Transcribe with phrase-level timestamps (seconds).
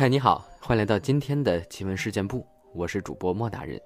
[0.00, 3.78] 嗨，你好，欢迎来到今天的奇闻事件部，我是主播莫大人。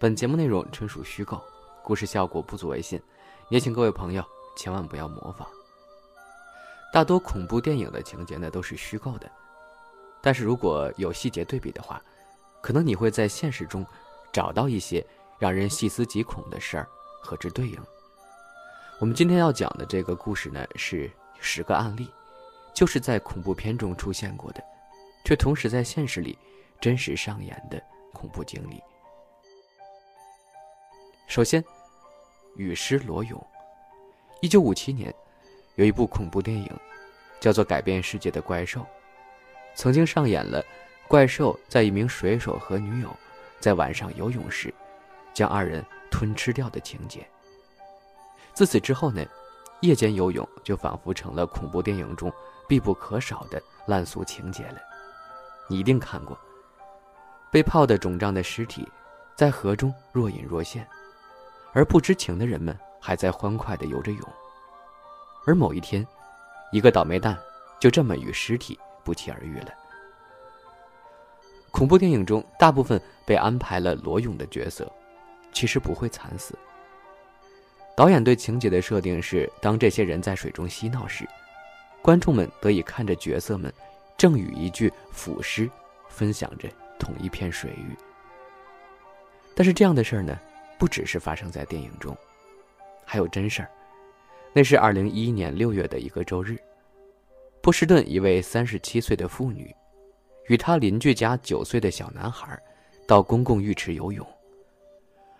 [0.00, 1.40] 本节目内容纯属虚构，
[1.84, 3.00] 故事效果不足为信，
[3.48, 4.24] 也请各位朋友
[4.56, 5.46] 千万不要模仿。
[6.92, 9.30] 大多恐怖电影的情节呢都是虚构的，
[10.20, 12.02] 但是如果有细节对比的话，
[12.60, 13.86] 可能你会在现实中
[14.32, 15.06] 找到一些
[15.38, 16.88] 让人细思极恐的事儿
[17.22, 17.78] 和之对应。
[18.98, 22.10] 我们今天要讲的这个故事呢是十个案例，
[22.74, 24.60] 就是在恐怖片中出现过的。
[25.24, 26.38] 却同时在现实里
[26.80, 28.82] 真实上演的恐怖经历。
[31.26, 31.64] 首先，
[32.56, 33.46] 雨师罗勇。
[34.40, 35.14] 一九五七年，
[35.76, 36.68] 有一部恐怖电影，
[37.38, 38.80] 叫做《改变世界的怪兽》，
[39.74, 40.64] 曾经上演了
[41.06, 43.08] 怪兽在一名水手和女友
[43.60, 44.72] 在晚上游泳时，
[45.32, 47.24] 将二人吞吃掉的情节。
[48.52, 49.24] 自此之后呢，
[49.82, 52.32] 夜间游泳就仿佛成了恐怖电影中
[52.66, 54.89] 必不可少的烂俗情节了。
[55.70, 56.36] 你一定看过，
[57.48, 58.84] 被泡得肿胀的尸体，
[59.36, 60.84] 在河中若隐若现，
[61.72, 64.28] 而不知情的人们还在欢快地游着泳。
[65.46, 66.04] 而某一天，
[66.72, 67.38] 一个倒霉蛋
[67.78, 69.72] 就这么与尸体不期而遇了。
[71.70, 74.90] 恐怖电影中，大部分被安排了裸泳的角色，
[75.52, 76.58] 其实不会惨死。
[77.96, 81.24] 导演对情节的设定是：当这些人在水中嬉闹时，
[82.02, 83.72] 观众们得以看着角色们。
[84.20, 85.66] 正与一具腐尸
[86.10, 86.68] 分享着
[86.98, 87.96] 同一片水域。
[89.56, 90.38] 但是这样的事儿呢，
[90.78, 92.14] 不只是发生在电影中，
[93.02, 93.70] 还有真事儿。
[94.52, 96.58] 那是二零一一年六月的一个周日，
[97.62, 99.74] 波士顿一位三十七岁的妇女，
[100.48, 102.60] 与她邻居家九岁的小男孩，
[103.08, 104.26] 到公共浴池游泳。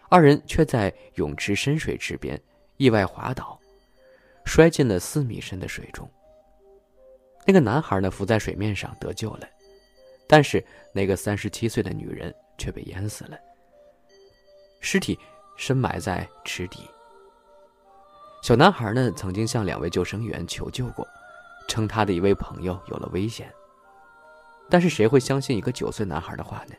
[0.08, 2.40] 二人却在泳池深水池边
[2.78, 3.60] 意外滑倒，
[4.46, 6.10] 摔进了四米深的水中。
[7.50, 9.40] 那个男孩呢，浮在水面上得救了，
[10.28, 13.36] 但是那个三十七岁的女人却被淹死了。
[14.78, 15.18] 尸体
[15.56, 16.88] 深埋在池底。
[18.40, 21.04] 小男孩呢，曾经向两位救生员求救过，
[21.66, 23.52] 称他的一位朋友有了危险。
[24.68, 26.74] 但是谁会相信一个九岁男孩的话呢？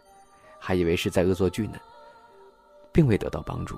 [0.58, 1.78] 还以为是在恶作剧呢，
[2.94, 3.78] 并未得到帮助。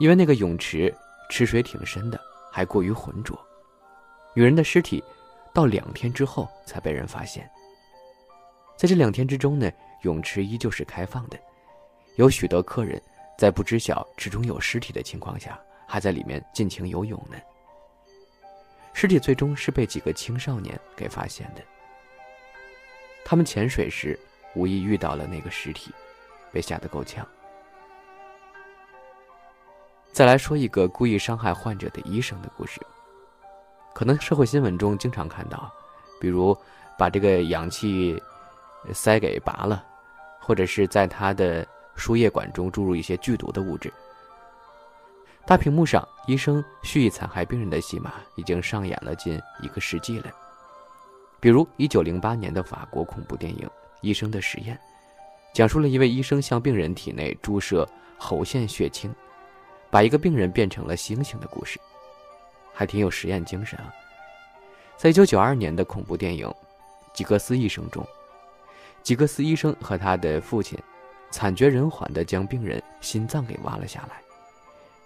[0.00, 0.92] 因为那个泳池
[1.30, 2.20] 池水挺深的，
[2.50, 3.38] 还过于浑浊，
[4.34, 5.04] 女人的尸体。
[5.56, 7.50] 到两天之后才被人发现。
[8.76, 9.72] 在这两天之中呢，
[10.02, 11.38] 泳池依旧是开放的，
[12.16, 13.00] 有许多客人
[13.38, 15.58] 在不知晓池中有尸体的情况下，
[15.88, 17.38] 还在里面尽情游泳呢。
[18.92, 21.62] 尸体最终是被几个青少年给发现的。
[23.24, 24.18] 他们潜水时
[24.54, 25.90] 无意遇到了那个尸体，
[26.52, 27.26] 被吓得够呛。
[30.12, 32.78] 再来说一个故意伤害患者的医生的故事。
[33.96, 35.72] 可能社会新闻中经常看到，
[36.20, 36.54] 比如
[36.98, 38.22] 把这个氧气
[38.92, 39.82] 塞给拔了，
[40.38, 43.90] 或者是在他的输液管中注入一些剧毒的物质。
[45.46, 50.30] 大屏幕上，医生蓄意残害病人的戏码已经上演了近一个世纪了。
[51.40, 53.66] 比如1908年的法国恐怖电影
[54.02, 54.76] 《医生的实验》，
[55.54, 59.10] 讲述了一位医生向病人体内注射喉腺血清，
[59.90, 61.80] 把一个病人变成了猩猩的故事。
[62.78, 63.90] 还挺有实验精神啊！
[64.98, 66.46] 在一九九二年的恐怖电影
[67.14, 68.06] 《吉格斯医生》中，
[69.02, 70.78] 吉格斯医生和他的父亲
[71.30, 74.20] 惨绝人寰地将病人心脏给挖了下来，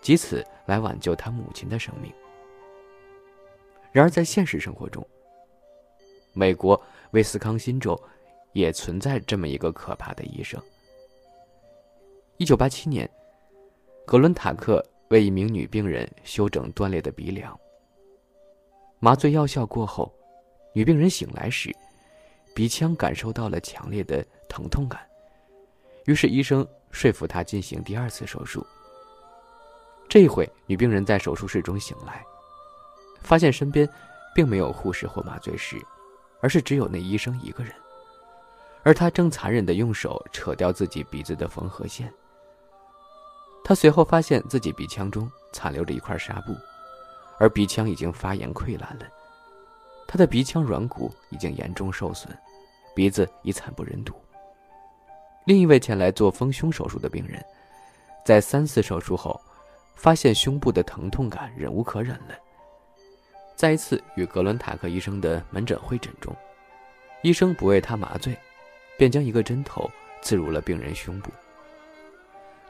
[0.04, 2.12] 以此来挽救他母亲的生命。
[3.92, 5.06] 然而，在现实生活中，
[6.32, 6.80] 美国
[7.12, 7.96] 威斯康辛州
[8.52, 10.60] 也存在这么一个可怕的医生。
[12.36, 13.08] 一九八七年，
[14.04, 14.84] 格伦塔克。
[15.10, 17.58] 为一名女病人修整断裂的鼻梁。
[19.00, 20.12] 麻醉药效过后，
[20.72, 21.74] 女病人醒来时，
[22.54, 25.04] 鼻腔感受到了强烈的疼痛感，
[26.04, 28.64] 于是医生说服她进行第二次手术。
[30.08, 32.24] 这一回，女病人在手术室中醒来，
[33.20, 33.88] 发现身边
[34.32, 35.76] 并没有护士或麻醉师，
[36.40, 37.74] 而是只有那医生一个人，
[38.84, 42.12] 而他正残忍地用手扯掉自己鼻子的缝合线。
[43.64, 46.54] 他随后发现自己鼻腔中残留着一块纱布，
[47.38, 49.06] 而鼻腔已经发炎溃烂了。
[50.08, 52.36] 他的鼻腔软骨已经严重受损，
[52.96, 54.12] 鼻子已惨不忍睹。
[55.44, 57.44] 另一位前来做丰胸手术的病人，
[58.24, 59.40] 在三次手术后，
[59.94, 62.34] 发现胸部的疼痛感忍无可忍了。
[63.54, 66.34] 在一次与格伦塔克医生的门诊会诊中，
[67.22, 68.36] 医生不为他麻醉，
[68.98, 69.88] 便将一个针头
[70.22, 71.30] 刺入了病人胸部。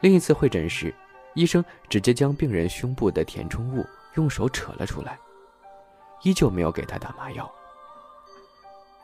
[0.00, 0.94] 另一次会诊时，
[1.34, 5.18] 医生直接将病人胸部的填充物用手扯了出来，
[6.22, 7.50] 依旧没有给他打麻药。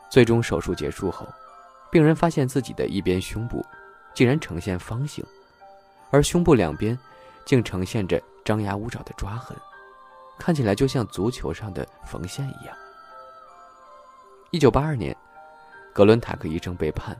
[0.09, 1.27] 最终手术结束后，
[1.91, 3.63] 病人发现自己的一边胸部
[4.13, 5.23] 竟然呈现方形，
[6.09, 6.97] 而胸部两边
[7.45, 9.55] 竟呈现着张牙舞爪的抓痕，
[10.39, 12.75] 看起来就像足球上的缝线一样。
[14.51, 15.15] 一九八二年，
[15.93, 17.15] 格伦塔克医生被判，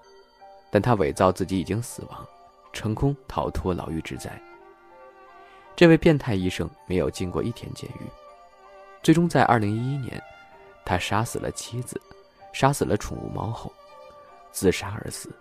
[0.71, 2.25] 但他伪造自己已经死亡，
[2.77, 4.29] 成功逃脱牢狱之灾。
[5.75, 8.03] 这位变态医生没有进过一天监狱，
[9.01, 10.21] 最终在二零一一年，
[10.85, 11.99] 他杀死了妻子，
[12.53, 13.73] 杀死了宠物猫后，
[14.51, 15.31] 自杀而死。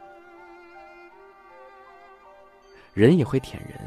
[2.94, 3.78] 人也会舔人，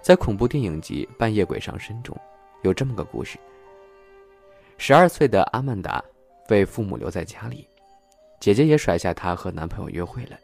[0.00, 2.16] 在恐怖电影集《半夜鬼上身》中，
[2.62, 3.40] 有这么个故事：
[4.76, 6.00] 十二岁的阿曼达
[6.46, 7.68] 被父母留在家里，
[8.38, 10.38] 姐姐也甩下她和男朋友约会了，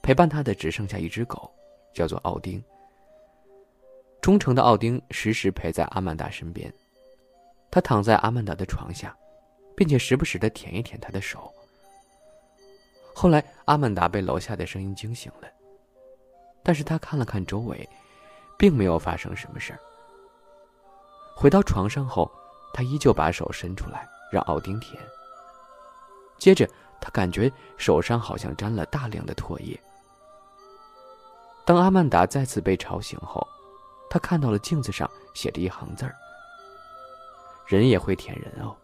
[0.00, 1.50] 陪伴她的只剩下一只狗，
[1.98, 2.62] 叫做奥丁。
[4.20, 6.72] 忠诚的奥丁时时陪在阿曼达身边，
[7.72, 9.16] 他躺在阿曼达的床下，
[9.76, 11.52] 并且时不时的舔一舔她的手。
[13.12, 15.48] 后来，阿曼达被楼下的声音惊醒了，
[16.62, 17.88] 但是他看了看周围，
[18.56, 19.78] 并没有发生什么事儿。
[21.34, 22.30] 回到床上后，
[22.72, 25.02] 他依旧把手伸出来让奥丁舔。
[26.36, 26.68] 接着，
[27.00, 29.80] 他感觉手上好像沾了大量的唾液。
[31.68, 33.46] 当阿曼达再次被吵醒后，
[34.08, 36.16] 他看到了镜子上写着一行字儿
[37.68, 38.74] ：“人也会舔人哦。”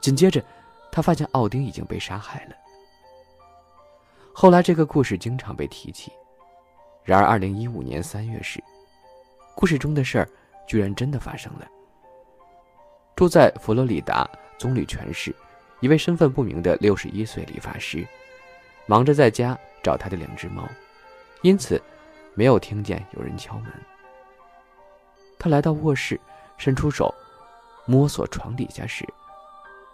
[0.00, 0.42] 紧接着，
[0.90, 2.56] 他发现奥丁已经被杀害了。
[4.32, 6.10] 后来，这个故事经常被提起。
[7.04, 8.58] 然而，二零一五年三月时，
[9.54, 10.28] 故事中的事儿
[10.66, 11.68] 居然真的发生了。
[13.14, 14.26] 住在佛罗里达
[14.56, 15.30] 棕榈泉市，
[15.80, 18.02] 一位身份不明的六十一岁理发师，
[18.86, 20.66] 忙着在家找他的两只猫，
[21.46, 21.80] 因此
[22.34, 23.72] 没有听见有人敲门。
[25.38, 26.20] 他来到卧室，
[26.58, 27.14] 伸出手
[27.84, 29.06] 摸索床底下时，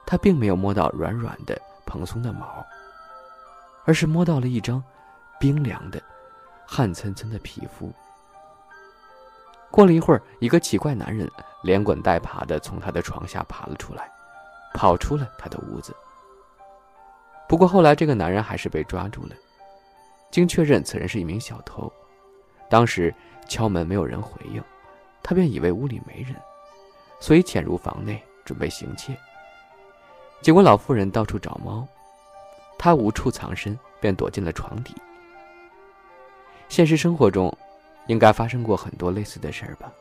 [0.07, 2.65] 他并没有摸到软软的、蓬松的毛，
[3.85, 4.83] 而是摸到了一张
[5.39, 6.01] 冰凉的、
[6.67, 7.93] 汗涔涔的皮肤。
[9.71, 11.31] 过了一会儿，一个奇怪男人
[11.63, 14.11] 连滚带爬的从他的床下爬了出来，
[14.73, 15.95] 跑出了他的屋子。
[17.47, 19.35] 不过后来，这个男人还是被抓住了。
[20.33, 21.93] 经确认，此人是一名小偷。
[22.69, 23.15] 当时
[23.47, 24.61] 敲门，没有人回应。
[25.23, 26.35] 他便以为屋里没人，
[27.21, 29.17] 所以潜入房内准备行窃。
[30.41, 31.87] 结果老妇人到处找猫，
[32.77, 34.97] 他无处藏身，便躲进了床底。
[36.69, 37.57] 现实生活中，
[38.09, 39.93] 应该发生过很多类似的事儿吧？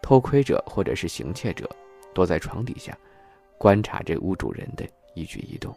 [0.00, 1.68] 偷窥者或者是行窃者，
[2.14, 2.96] 躲在床底下，
[3.58, 5.76] 观察着屋主人的一举一动。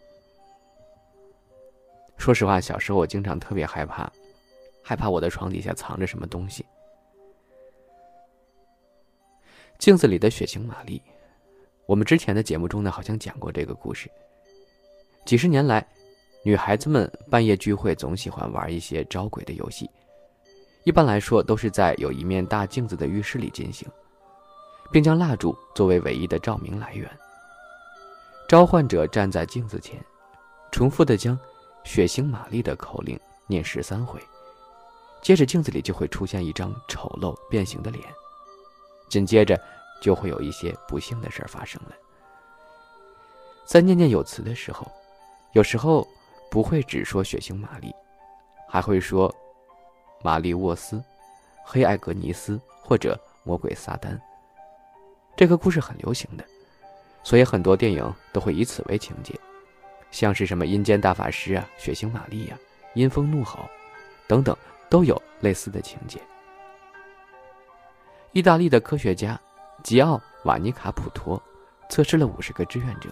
[2.24, 4.10] 说实话，小时候我经常特别害怕，
[4.82, 6.66] 害怕我的床底下藏着什么东西。
[9.78, 11.02] 镜子里的血腥玛丽，
[11.86, 14.10] 我们之前的节目中呢，好像讲过这个故事。
[15.26, 15.86] 几十年来，
[16.46, 19.90] 女孩子们半夜聚会总喜欢玩一些招鬼的游戏，
[20.86, 23.86] 一般来说都是在有一面大镜子的浴室里进行，
[24.94, 27.06] 并将蜡烛作为唯一的照明来源。
[28.48, 30.02] 召唤者站在镜子前，
[30.72, 31.38] 重复的将
[31.84, 34.22] “血腥玛丽”的口令念十三回，
[35.22, 38.04] 接着镜子里就会出现一张丑陋变形的脸。
[39.10, 39.60] 紧接着，
[40.02, 41.92] 就会有一些不幸的事儿发生了。
[43.66, 44.92] 在念念有词的时候，
[45.54, 46.08] 有时候
[46.50, 47.94] 不会只说血腥玛丽，
[48.68, 49.34] 还会说
[50.24, 51.04] 玛丽沃斯、
[51.64, 54.20] 黑艾格尼斯或者魔鬼撒旦。
[55.36, 56.44] 这个故事很流行的，
[57.24, 59.40] 所以很多电影都会以此为情节，
[60.14, 62.58] 像是什么阴间大法师啊、血腥玛丽呀、
[62.94, 63.68] 阴风怒吼
[64.28, 64.56] 等等，
[64.88, 66.22] 都有类似的情节。
[68.32, 69.40] 意大利的科学家
[69.82, 71.42] 吉奥瓦尼卡普托
[71.90, 73.10] 测试了五十个志愿者，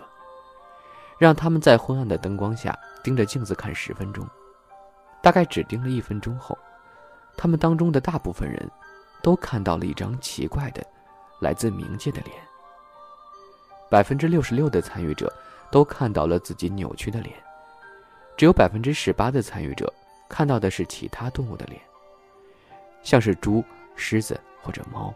[1.17, 4.23] 让他们在昏暗的灯光下盯着镜子看十分钟。
[5.23, 6.55] 大概只盯了一分钟后，
[7.35, 8.69] 他们当中的大部分人
[9.23, 10.85] 都看到了一张奇怪的、
[11.39, 12.35] 来自冥界的脸。
[13.89, 15.31] 百分之六十六的参与者
[15.71, 17.35] 都看到了自己扭曲的脸，
[18.37, 19.91] 只有百分之十八的参与者
[20.29, 21.81] 看到的是其他动物的脸，
[23.01, 23.63] 像是猪、
[23.95, 24.39] 狮子。
[24.63, 25.11] 或者猫，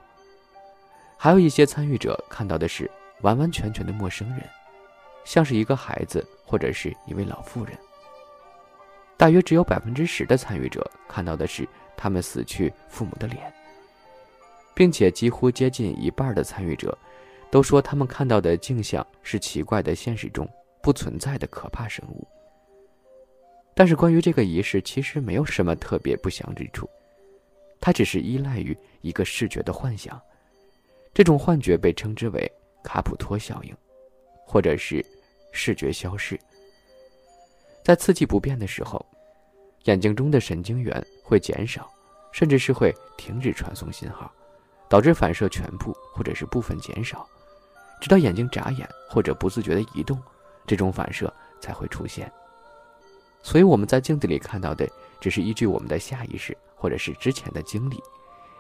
[1.18, 2.90] 还有一些参与者看到的是
[3.22, 4.42] 完完全全的陌生人，
[5.24, 7.78] 像是一个孩子或者是一位老妇人。
[9.16, 13.54] 大约只有百分之十的参与者看到的是他们死去父母的脸，
[14.74, 16.98] 并且几乎接近一半的参与者
[17.56, 20.46] 都说他们看到的镜像是奇怪的现实中
[20.84, 22.28] 不存在的可怕生物。
[23.74, 26.86] 但是关于这个仪式，其实没有什么特别不祥之处。
[27.80, 30.22] 它只是依赖于一个视觉的幻想，
[31.14, 32.46] 这种幻觉被称之为
[32.84, 33.74] 卡普托效应，
[34.46, 35.02] 或者是
[35.54, 36.38] 视觉消失。
[37.86, 39.06] 在刺激不变的时候，
[39.86, 41.90] 眼睛中的神经元会减少，
[42.34, 44.30] 甚至是会停止传送信号，
[44.90, 47.26] 导致反射全部或者是部分减少，
[48.02, 50.22] 直到眼睛眨眼或者不自觉的移动，
[50.68, 52.32] 这种反射才会出现。
[53.42, 54.88] 所以我们在镜子里看到的，
[55.20, 58.02] 只是依据我们的下意识或者是之前的经历，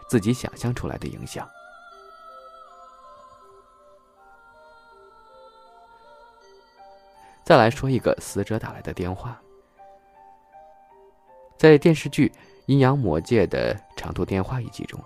[0.07, 1.47] 自己想象出来的影响。
[7.43, 9.39] 再来说一个死者打来的电话，
[11.57, 12.27] 在电视剧
[12.65, 14.99] 《阴阳魔界》的长途电话一集中，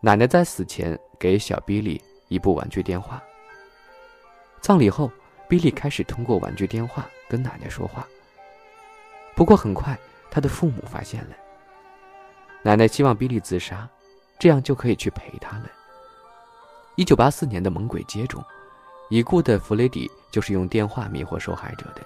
[0.00, 3.22] 奶奶在死前给小比利一部玩具电话。
[4.60, 5.10] 葬礼后，
[5.48, 8.06] 比利开始通过玩具电话跟奶奶说话。
[9.34, 9.98] 不过很快，
[10.30, 11.36] 他的父母发现了，
[12.62, 13.88] 奶奶希望比利自杀，
[14.38, 15.70] 这样就可以去陪他了。
[16.96, 18.44] 一九八四年的《猛鬼街》中。
[19.10, 22.00] 已故的弗雷迪就是用电话迷惑受害者的。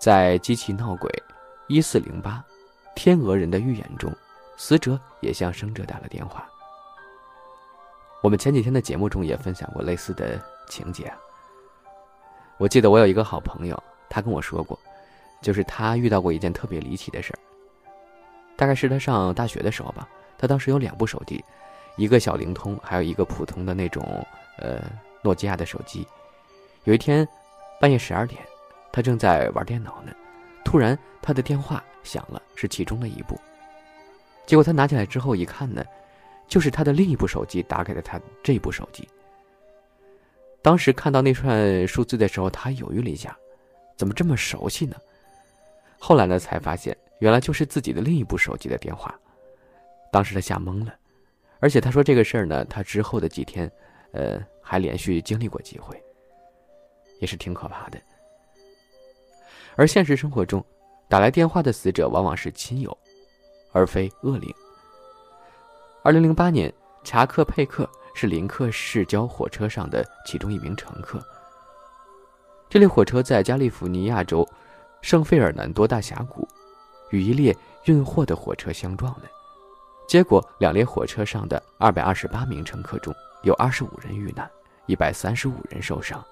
[0.00, 1.10] 在《机器闹鬼》
[1.68, 2.42] 一四零八
[2.96, 4.10] 《天鹅人的预言》中，
[4.56, 6.48] 死者也向生者打了电话。
[8.22, 11.12] 我们前几天的节目中也分享过类似的情节。
[12.56, 14.78] 我记得我有一个好朋友，他跟我说过，
[15.40, 17.38] 就是他遇到过一件特别离奇的事儿。
[18.56, 21.44] 大概是他上大学的时候吧，他当时有两部手机，
[21.96, 24.02] 一个小灵通，还有一个普通的那种，
[24.58, 24.80] 呃。
[25.24, 26.04] 诺基亚的手机，
[26.82, 27.24] 有一天
[27.80, 28.42] 半夜十二点，
[28.90, 30.12] 他正在玩电脑呢，
[30.64, 33.40] 突然他的电话响了，是其中的一部。
[34.46, 35.84] 结果他拿起来之后一看呢，
[36.48, 39.08] 就是他的另一部手机打给了他这部手机。
[40.60, 43.36] 当时看到那串数字的时候，他犹豫了一下，
[43.96, 44.96] 怎么这么熟悉呢？
[45.98, 49.18] 后来呢，才发现原来就是自己的另一部手机的电话。
[50.10, 50.94] 当时他吓懵了，
[51.60, 53.70] 而且他说这个事儿呢，他之后的几天。
[54.14, 55.98] 呃，还连续经历过几回，
[57.18, 57.98] 也是挺可怕的。
[59.74, 60.62] 而现实生活中，
[61.08, 62.94] 打来电话的死者往往是亲友，
[63.72, 64.54] 而非恶灵。
[66.04, 66.72] 二零零八年，
[67.04, 71.22] 查克·佩克是林克市郊火车上的其中一名乘客。
[72.68, 74.44] 这列火车在加利福尼亚州
[75.00, 76.48] 圣费尔南多大峡谷
[77.10, 79.30] 与一列运货的火车相撞了，
[80.08, 83.14] 结果两列火车上的二百二十八名乘客中。
[83.42, 84.50] 有二十五人遇难，
[84.86, 86.24] 一百三十五人受伤。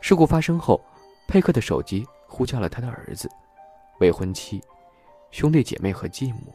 [0.00, 0.80] 事故发生后，
[1.28, 3.28] 佩克的手机呼叫了他的儿子、
[4.00, 4.60] 未婚妻、
[5.30, 6.52] 兄弟姐妹和继母。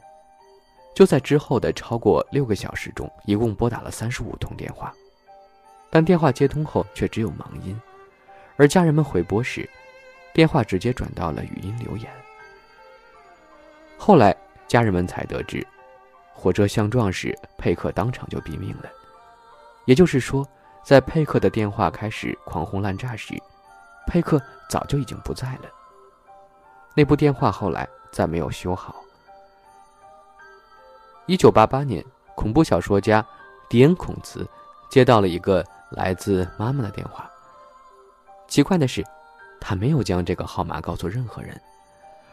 [0.98, 4.92] 就在之后的超过六个小时中，一共拨打了三十五通电话，
[5.92, 7.80] 但电话接通后却只有忙音，
[8.56, 9.70] 而家人们回拨时，
[10.34, 12.12] 电话直接转到了语音留言。
[13.96, 14.36] 后来，
[14.68, 15.64] 家人们才得知，
[16.34, 18.90] 火车相撞时，佩克当场就毙命了。
[19.86, 20.44] 也就是说，
[20.84, 23.36] 在佩克的电话开始狂轰滥炸时，
[24.08, 25.70] 佩克早就已经不在了。
[26.96, 28.96] 那部电话后来再没有修好。
[31.30, 32.02] 一九八八年，
[32.36, 33.26] 恐怖小说家
[33.68, 34.48] 迪恩·孔茨
[34.90, 37.30] 接到了一个来自妈妈的电话。
[38.48, 39.06] 奇怪的是，
[39.60, 41.60] 他没有将这个号码告诉任何人，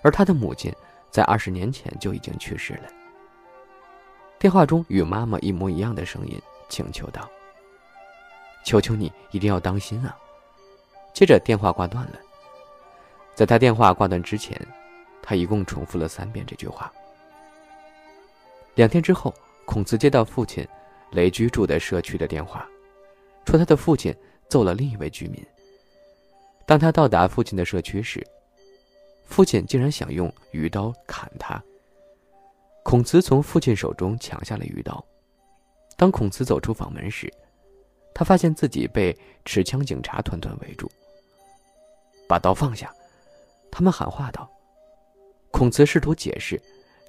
[0.00, 0.72] 而他的母亲
[1.10, 2.88] 在二十年前就已经去世了。
[4.38, 7.28] 电话中与妈妈一模一样的声音，请求道。
[8.64, 10.16] 求求你一定要当心啊！
[11.12, 12.12] 接着电话挂断了。
[13.34, 14.56] 在他电话挂断之前，
[15.20, 16.92] 他一共重复了三遍这句话。
[18.74, 19.32] 两天之后，
[19.64, 20.66] 孔慈接到父亲
[21.12, 22.68] 雷居住的社区的电话，
[23.46, 24.14] 说他的父亲
[24.48, 25.44] 揍了另一位居民。
[26.66, 28.26] 当他到达父亲的社区时，
[29.26, 31.62] 父亲竟然想用鱼刀砍他。
[32.82, 35.02] 孔慈从父亲手中抢下了鱼刀。
[35.96, 37.32] 当孔慈走出房门时，
[38.12, 40.90] 他发现自己被持枪警察团团围住。
[42.28, 42.92] 把刀放下，
[43.70, 44.50] 他们喊话道。
[45.50, 46.60] 孔慈试图解释，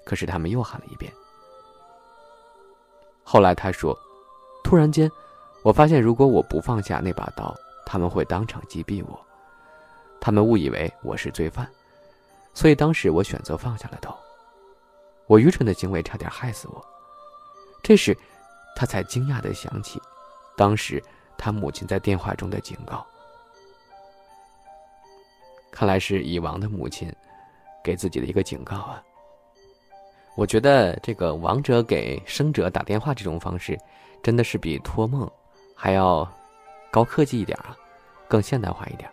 [0.05, 1.11] 可是他们又喊了一遍。
[3.27, 3.97] 后来他说
[4.63, 5.11] ：“突然间，
[5.63, 7.53] 我发现如果我不放下那把刀，
[7.83, 9.19] 他们会当场击毙我。
[10.21, 11.67] 他们误以为我是罪犯，
[12.53, 14.15] 所以当时我选择放下了刀。
[15.25, 16.85] 我愚蠢的行为差点害死我。”
[17.81, 18.15] 这时，
[18.75, 19.99] 他才惊讶的想起。
[20.55, 21.03] 当时，
[21.35, 23.05] 他母亲在电话中的警告，
[25.71, 27.11] 看来是已亡的母亲
[27.83, 29.03] 给自己的一个警告啊。
[30.35, 33.77] 我觉得这个亡者给生者打电话这种方式，
[34.21, 35.29] 真的是比托梦
[35.73, 36.29] 还要
[36.91, 37.75] 高科技一点啊，
[38.27, 39.09] 更现代化一点。